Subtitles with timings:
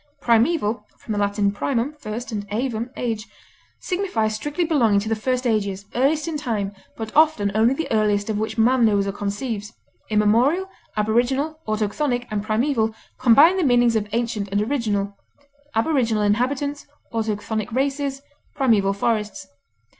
[0.19, 1.51] Primeval (L.
[1.51, 3.27] primum, first, and ævum, age),
[3.79, 8.27] signifies strictly belonging to the first ages, earliest in time, but often only the earliest
[8.27, 9.73] of which man knows or conceives,
[10.09, 10.67] immemorial.
[10.97, 15.15] Aboriginal, autochthonic, and primeval combine the meanings of ancient and original;
[15.75, 18.23] aboriginal inhabitants, autochthonic races,
[18.55, 19.45] primeval forests.